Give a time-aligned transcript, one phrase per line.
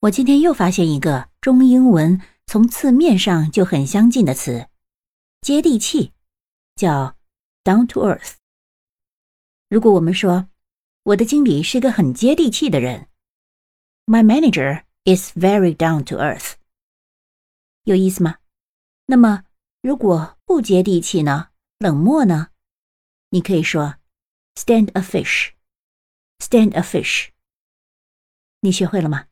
[0.00, 4.70] 我今天又发现一个中英文从字面上就很相近的词
[5.42, 6.14] 接地气
[6.74, 7.18] 叫
[7.64, 8.36] down to earth
[9.68, 10.48] 如果我们说
[11.02, 13.08] 我的经理是个很接地气的人
[14.06, 16.54] my manager is very down to earth
[17.84, 18.38] 有意思吗？
[19.04, 19.44] 那么
[19.82, 21.50] 如果不接地气呢？
[21.78, 22.48] 冷漠呢？
[23.28, 23.96] 你可以说
[24.54, 25.50] stand a fish
[26.38, 27.28] stand a fish
[28.60, 29.26] 你学会了吗？